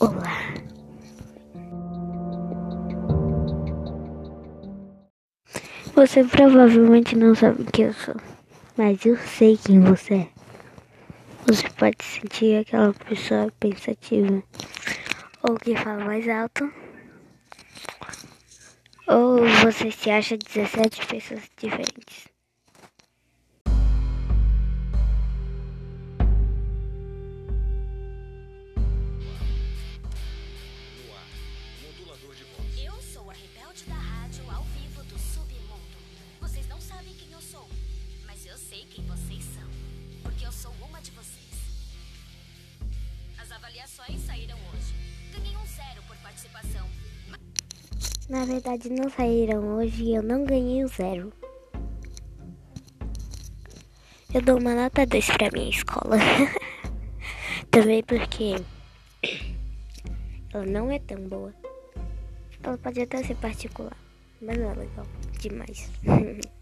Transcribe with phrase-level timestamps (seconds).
[0.00, 0.54] Olá.
[5.92, 8.14] Você provavelmente não sabe quem eu sou,
[8.76, 10.28] mas eu sei quem você é.
[11.46, 14.40] Você pode sentir aquela pessoa pensativa,
[15.42, 16.72] ou que fala mais alto,
[19.08, 22.37] ou você se acha 17 pessoas diferentes.
[38.48, 39.68] Eu sei quem vocês são,
[40.22, 41.52] porque eu sou uma de vocês.
[43.38, 44.94] As avaliações saíram hoje.
[45.32, 46.88] Ganhei um zero por participação.
[48.28, 51.30] Na verdade, não saíram hoje e eu não ganhei o zero.
[54.32, 56.16] Eu dou uma nota 2 pra minha escola.
[57.70, 58.56] Também porque
[60.52, 61.54] ela não é tão boa.
[62.62, 63.96] Ela pode até ser particular,
[64.40, 65.06] mas não é legal
[65.38, 65.90] demais.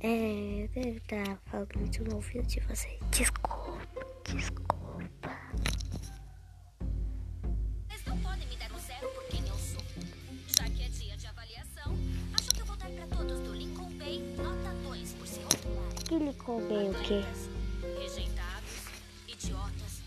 [0.00, 2.98] é, eu devo estar falando muito no ouvido de vocês.
[3.10, 5.06] Desculpa, desculpa.
[7.88, 9.82] Vocês não podem me dar um zero por quem eu sou.
[10.46, 11.96] Já que é dia de avaliação,
[12.34, 15.96] acho que eu vou dar pra todos do Lincoln Bay nota 2 por se orgulharem.
[16.04, 17.24] Que lhe coube o quê?
[17.98, 18.84] Rejeitados,
[19.26, 20.02] idiotas,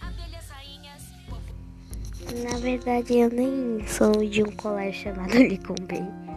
[0.00, 2.44] abelhas rainhas, populares.
[2.44, 6.27] Na verdade, eu nem sou de um colégio chamado Lincoln Bay.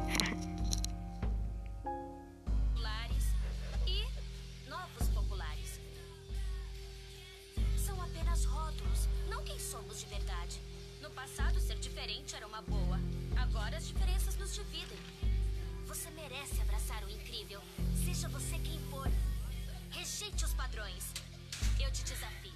[13.53, 14.97] Agora, as diferenças nos dividem.
[15.85, 17.59] Você merece abraçar o incrível,
[18.05, 19.11] seja você quem for.
[19.89, 21.11] Rejeite os padrões.
[21.77, 22.53] Eu te desafio.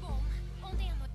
[0.00, 0.22] Bom,
[0.62, 1.12] ontem à noite.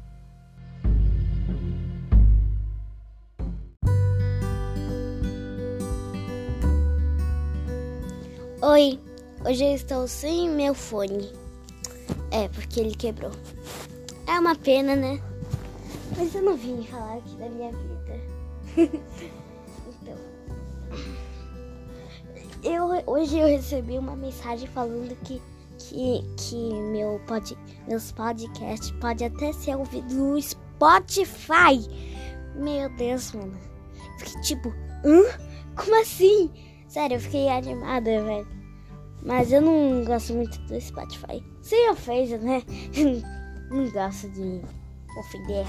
[8.62, 9.00] Oi,
[9.50, 11.32] hoje eu estou sem meu fone.
[12.30, 13.32] É, porque ele quebrou.
[14.28, 15.22] É uma pena, né?
[16.18, 18.31] Mas eu não vim falar aqui da minha vida.
[18.78, 20.18] Então.
[22.64, 25.42] Eu, hoje eu recebi uma mensagem falando que,
[25.78, 31.80] que, que meu pod, meus podcasts pode até ser ouvido no Spotify.
[32.56, 33.58] Meu Deus, mano.
[34.18, 34.70] Fiquei tipo,
[35.04, 35.22] hã?
[35.76, 36.52] Como assim?
[36.88, 38.48] Sério, eu fiquei animada, velho.
[39.24, 41.44] Mas eu não gosto muito do Spotify.
[41.62, 42.64] Sem ofensa, né?
[43.70, 44.62] não gosto de
[45.18, 45.66] ofender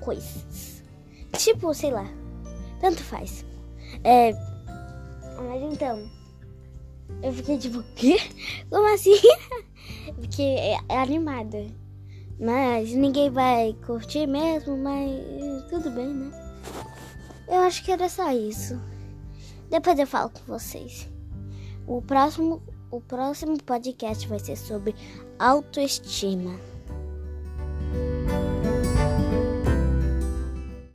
[0.00, 0.82] coisas.
[1.36, 2.06] Tipo, sei lá.
[2.80, 3.44] Tanto faz.
[4.04, 4.32] É.
[5.36, 6.08] Mas então.
[7.22, 8.18] Eu fiquei tipo, quê?
[8.70, 9.16] Como assim?
[10.20, 11.66] Fiquei é, animada.
[12.40, 16.30] Mas ninguém vai curtir mesmo, mas tudo bem, né?
[17.48, 18.80] Eu acho que era só isso.
[19.70, 21.08] Depois eu falo com vocês.
[21.86, 24.94] O próximo, o próximo podcast vai ser sobre
[25.38, 26.54] autoestima.